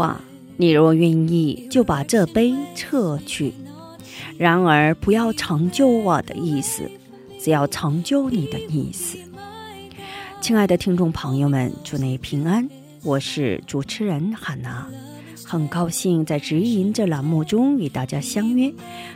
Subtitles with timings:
[0.00, 0.20] 啊，
[0.56, 3.52] 你若愿意，就把这杯撤去。
[4.36, 6.90] 然而不要成就我的意思，
[7.38, 9.18] 只要成就你的意思。
[10.40, 12.68] 亲爱的听众朋友们，祝你平安，
[13.02, 14.86] 我是主持人汉娜，
[15.46, 18.72] 很高兴在指引这栏目中与大家相约，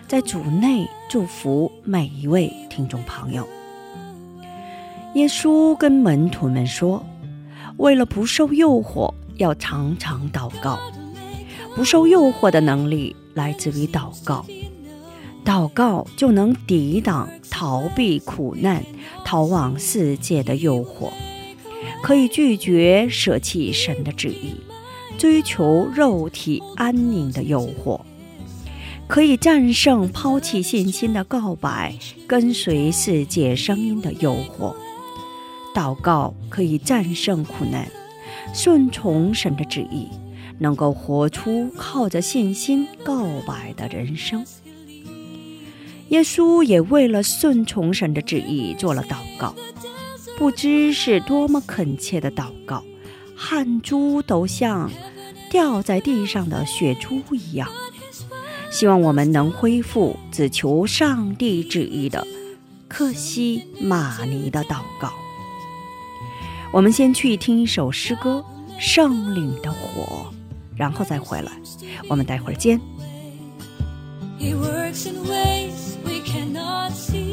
[0.06, 3.48] 在主内祝福每一位听众朋友。
[5.14, 7.03] 耶稣跟门徒们说
[7.78, 10.79] ：“为了不受诱惑，要常常祷告。
[11.75, 14.47] 不受诱惑的能力来自于祷告，
[15.45, 18.85] 祷告就能抵挡、逃避苦难，
[19.25, 21.11] 逃往世界的诱惑，
[22.01, 24.55] 可以拒绝舍弃神的旨意，
[25.19, 28.01] 追求肉体安宁的诱惑，
[29.09, 31.93] 可以战胜抛弃信心的告白，
[32.29, 34.75] 跟随世界声音的诱惑。
[35.75, 37.91] 祷告可以战胜苦难，
[38.55, 40.08] 顺从神的旨意，
[40.58, 44.47] 能够活出靠着信心告白的人生。
[46.10, 49.54] 耶稣也为了顺从神的旨意做了祷告，
[50.38, 52.84] 不知是多么恳切的祷告，
[53.34, 54.88] 汗珠都像
[55.50, 57.69] 掉在地上的血珠一样。
[58.70, 62.25] 希望我们能恢复只求上帝旨意的
[62.87, 65.12] 克西玛尼的祷告。
[66.75, 68.45] 我们先去听一首诗歌
[68.81, 70.27] 《圣岭的火》，
[70.75, 71.53] 然后再回来。
[72.09, 72.81] 我们待会儿见。
[74.41, 77.24] He works in ways we cannot see.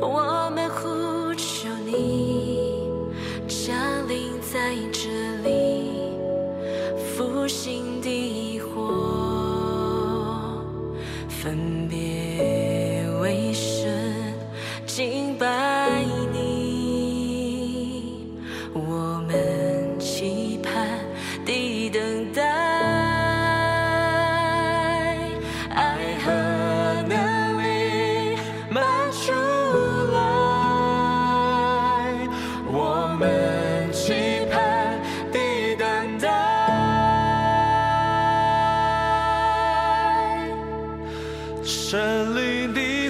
[0.00, 0.24] 我
[41.94, 43.03] 神灵的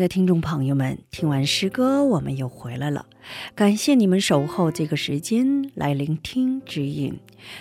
[0.00, 3.06] 的听众朋友们，听完诗歌，我们又回来了。
[3.54, 7.20] 感谢你们守候这个时间来聆听指引。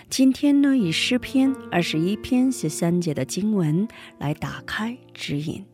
[0.09, 5.65] 今天呢，以诗篇二十一篇十三节的经文来打开指引。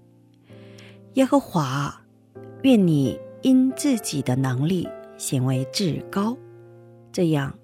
[1.13, 2.01] 耶和华，
[2.63, 6.35] 愿你因自己的能力显为至高，
[7.11, 7.55] 这样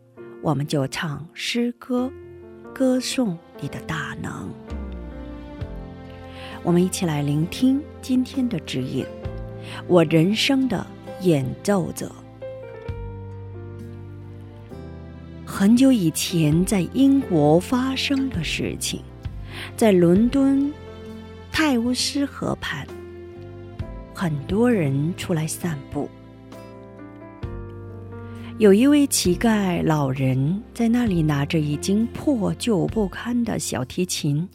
[0.43, 2.11] 我们就唱诗歌，
[2.73, 4.47] 歌颂你的大能。
[6.63, 9.05] 我们一起来聆听今天的指引，
[9.87, 10.85] 我人生的
[11.21, 12.11] 演奏者。
[15.45, 19.01] 很久以前，在英国发生的事情，
[19.77, 20.73] 在伦敦
[21.51, 22.87] 泰晤士河畔，
[24.15, 26.09] 很多人出来散步，
[28.57, 34.49] 有一位乞丐老人在那里拿着已经破旧不堪的小提琴，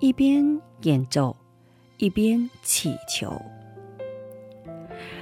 [0.00, 1.36] 一边演奏。
[1.98, 3.42] 一边祈求，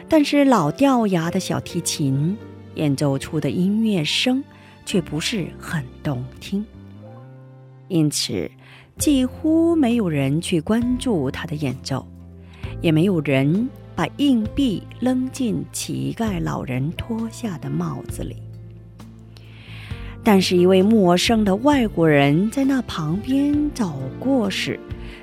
[0.06, 2.36] 但是老掉牙的小提琴
[2.74, 4.44] 演奏出的音乐声
[4.84, 6.62] 却不是很动听，
[7.88, 8.50] 因此
[8.98, 12.06] 几乎没有人去关注他的演奏，
[12.82, 18.45] 也没有人把硬币扔进乞丐老人脱下的帽子里。
[20.28, 24.76] 但是，一位陌生的外国人在那旁边走过时，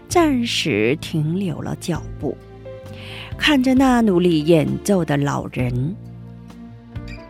[0.08, 2.38] 暂时停留了脚步，
[3.38, 5.94] 看着那努力演奏的老人。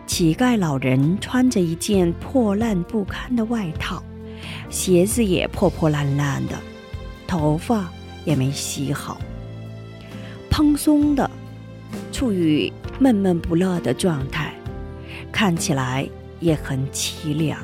[0.06, 4.00] 乞丐老人穿着一件破烂不堪的外套，
[4.70, 6.56] 鞋子也破破烂烂的，
[7.26, 7.90] 头发
[8.24, 9.18] 也没洗好，
[10.48, 11.28] 蓬松的，
[12.12, 14.54] 处于闷闷不乐的状态，
[15.32, 16.08] 看起来。
[16.44, 17.58] 也很凄凉，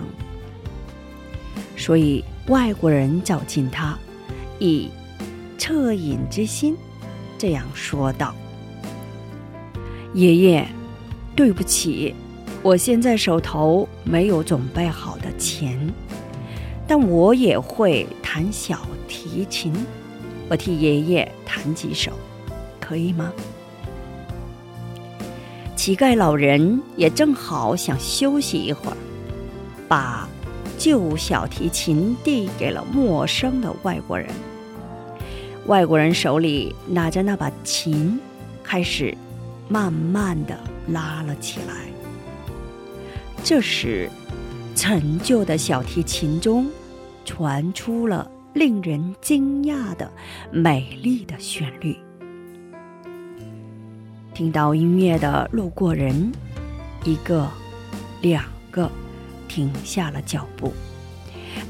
[1.77, 3.99] 所以外国人走近他，
[4.59, 4.89] 以
[5.59, 6.75] 恻隐之心
[7.37, 8.35] 这样说道
[10.15, 10.67] ：“爷爷，
[11.37, 12.15] 对不起，
[12.63, 15.79] 我现在手头没有准备好的钱，
[16.89, 19.75] 但我也会弹小提琴，
[20.49, 22.13] 我替爷爷弹几首，
[22.81, 23.31] 可以吗？”
[25.81, 28.97] 乞丐老人也正好想休息一会儿，
[29.89, 30.29] 把
[30.77, 34.29] 旧小提琴递给了陌生的外国人。
[35.65, 38.21] 外国人手里拿着那把琴，
[38.63, 39.17] 开始
[39.71, 40.55] 慢慢的
[40.89, 41.75] 拉了起来。
[43.43, 44.11] 这时，
[44.77, 46.69] 陈旧的小提琴中
[47.25, 50.13] 传出了令人惊讶的
[50.53, 51.97] 美丽的旋律。
[54.41, 56.33] 听到音乐的路过人，
[57.05, 57.47] 一个、
[58.23, 58.91] 两个，
[59.47, 60.73] 停下了脚步，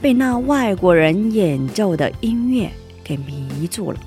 [0.01, 2.71] 被那外国人演奏的音乐
[3.03, 3.99] 给迷住了。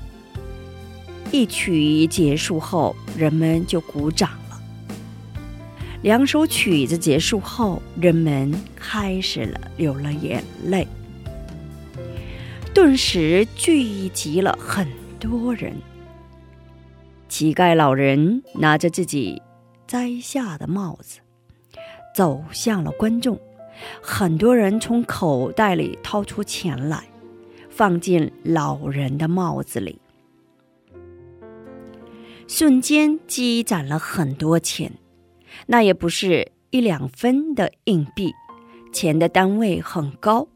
[1.30, 4.58] 一曲结束后，人们就鼓掌了。
[6.00, 10.88] 两首曲子结束后，人们开始了流了眼泪，
[12.72, 14.88] 顿时聚集了很
[15.20, 15.74] 多人。
[17.34, 19.42] 乞丐老人拿着自己
[19.88, 21.18] 摘下的帽子，
[22.14, 23.36] 走向了观众。
[24.00, 27.08] 很多人从口袋里掏出钱来，
[27.68, 30.00] 放进老人的帽子里，
[32.46, 34.92] 瞬间积攒了很多钱。
[35.66, 38.32] 那也不是一两分的硬币，
[38.92, 40.46] 钱的单位很高。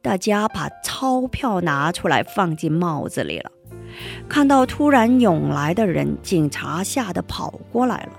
[0.00, 3.50] 大家把钞票拿出来，放进帽子里了。
[4.28, 8.12] 看到突然涌来的人，警察吓得跑过来了。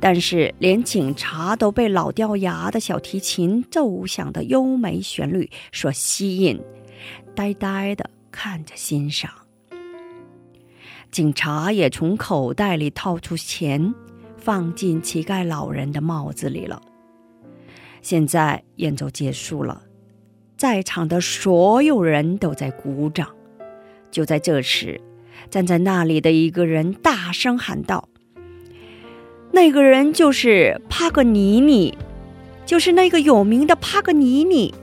[0.00, 6.60] 但是连警察都被老掉牙的小提琴奏响的优美旋律所吸引，
[7.34, 9.30] 呆呆地看着欣赏。
[11.10, 13.94] 警察也从口袋里掏出钱，
[14.36, 16.80] 放进乞丐老人的帽子里了。
[18.02, 19.82] 现在演奏结束了，
[20.56, 23.28] 在场的所有人都在鼓掌。
[24.10, 25.00] 就在这时，
[25.50, 28.08] 站在那里的一个人大声喊道
[29.52, 31.96] ：“那个人就是帕格尼尼，
[32.66, 34.74] 就是那个有名的帕格尼尼。”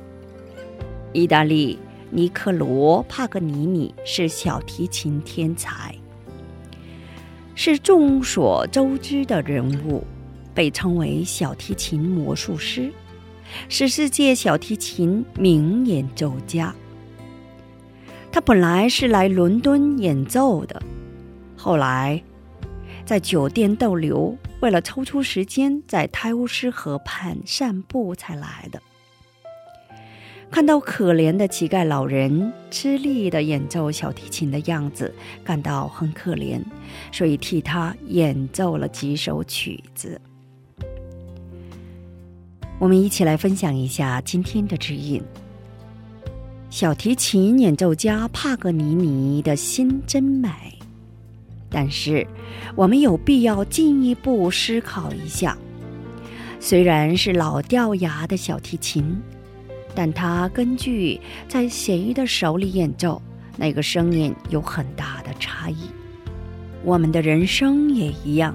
[1.14, 1.80] 意大利
[2.10, 5.96] 尼科罗·帕格尼尼是小提琴天才，
[7.56, 10.04] 是众所周知的人物，
[10.54, 12.92] 被称为小提琴魔术师，
[13.70, 16.76] 是世界小提琴名演奏家。
[18.36, 20.82] 他本来是来伦敦演奏的，
[21.56, 22.22] 后来
[23.06, 28.82] 在酒店逗留，为了抽出时间在泰晤士河畔散步才来的。
[30.52, 36.62] 看到可怜的乞丐老人吃力的演奏小提琴的样子，感到很可怜，
[37.14, 40.20] 所以替他演奏了几首曲子。
[42.80, 45.24] 我们一起来分享一下今天的指引：
[46.76, 50.50] 小提琴演奏家帕格尼尼的心真美。
[51.70, 52.28] 但是，
[52.76, 55.58] 我们有必要进一步思考一下：
[56.60, 59.18] 虽然是老掉牙的小提琴。
[59.96, 61.18] 但它根据
[61.48, 63.22] 在谁的手里演奏，
[63.56, 65.78] 那个声音有很大的差异。
[66.84, 68.54] 我们的人生也一样，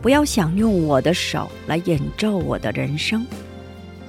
[0.00, 3.26] 不要想用我的手来演奏我的人生，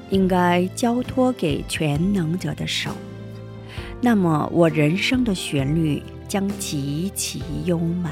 [0.10, 2.92] 应该交托给全能者的手。
[4.02, 8.10] 那么我人生的旋律将极其优美。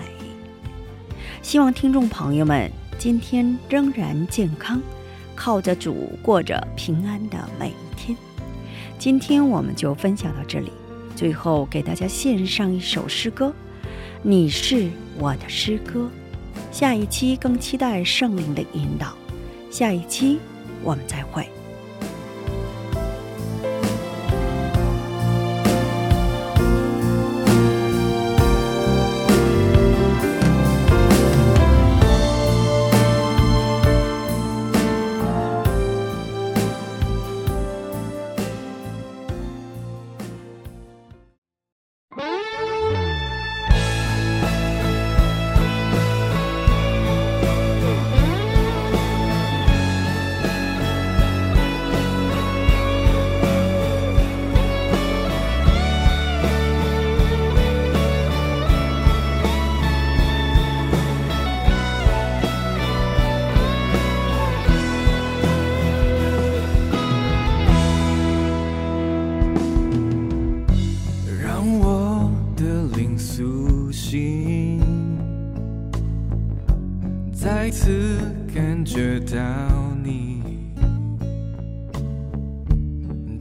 [1.41, 4.81] 希望听众朋友们今天仍然健康，
[5.35, 8.17] 靠着主过着平安的每一天。
[8.97, 10.71] 今天我们就分享到这里，
[11.15, 13.47] 最后给大家献上一首诗歌，
[14.21, 16.01] 《你是我的诗歌》。
[16.71, 19.13] 下一期更期待圣灵的引导，
[19.69, 20.39] 下一期
[20.81, 21.45] 我们再会。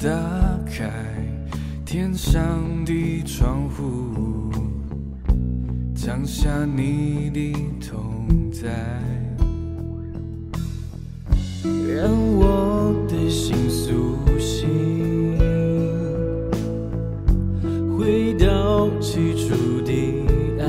[0.02, 0.08] 打
[0.66, 0.90] 开
[1.86, 4.50] 天上的窗户，
[5.94, 8.68] 降下你的同在，
[11.62, 15.38] 让我的心苏醒，
[17.96, 19.92] 回到起初的
[20.58, 20.66] 爱。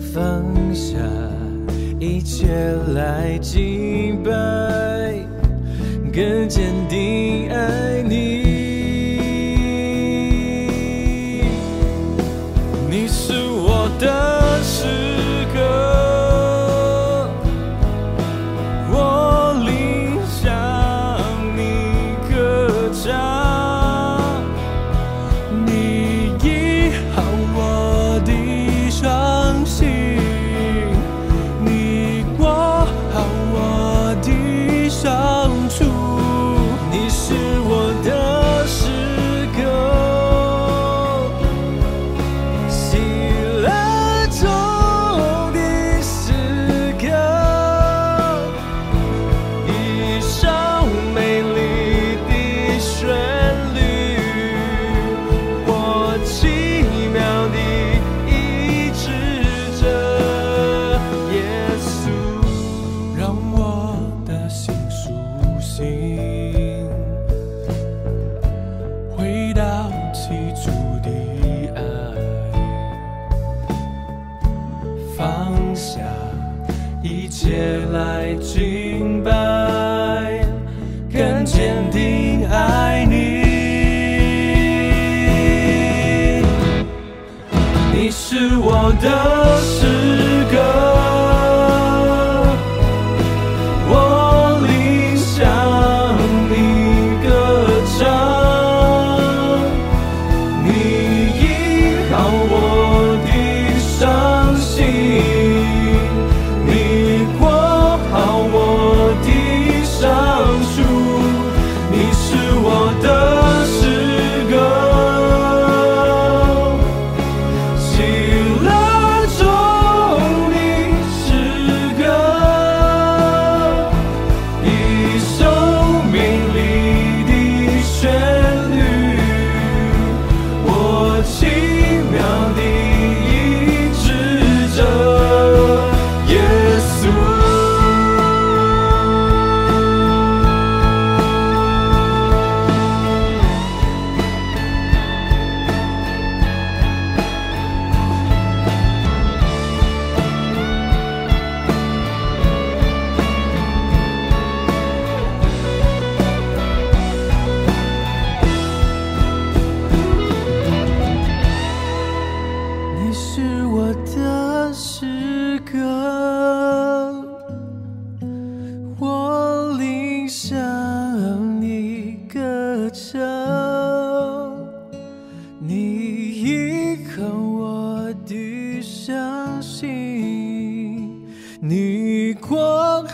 [0.00, 0.42] 放
[0.74, 0.98] 下
[2.00, 3.38] 一切来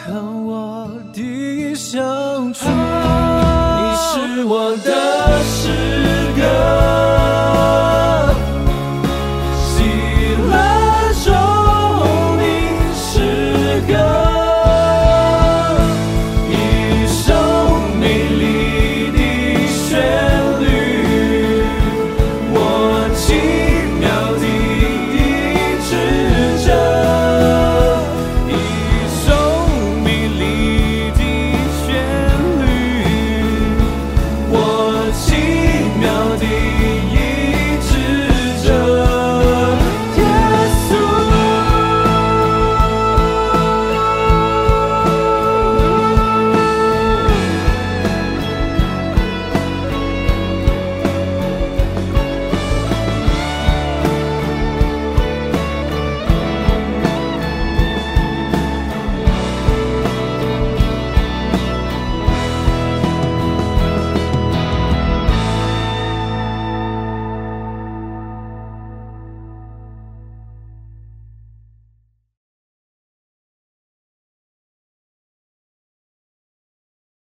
[0.07, 5.24] 光好我的相处，你是我的。